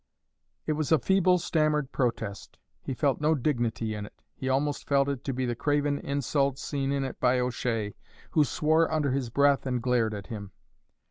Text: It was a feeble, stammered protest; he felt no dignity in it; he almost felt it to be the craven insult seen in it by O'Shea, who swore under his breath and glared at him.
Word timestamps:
It 0.65 0.71
was 0.73 0.91
a 0.91 0.97
feeble, 0.97 1.37
stammered 1.37 1.91
protest; 1.91 2.57
he 2.81 2.95
felt 2.95 3.21
no 3.21 3.35
dignity 3.35 3.93
in 3.93 4.07
it; 4.07 4.23
he 4.33 4.49
almost 4.49 4.87
felt 4.87 5.07
it 5.07 5.23
to 5.25 5.31
be 5.31 5.45
the 5.45 5.53
craven 5.53 5.99
insult 5.99 6.57
seen 6.57 6.91
in 6.91 7.03
it 7.03 7.19
by 7.19 7.39
O'Shea, 7.39 7.93
who 8.31 8.43
swore 8.43 8.91
under 8.91 9.11
his 9.11 9.29
breath 9.29 9.67
and 9.67 9.79
glared 9.79 10.15
at 10.15 10.25
him. 10.25 10.53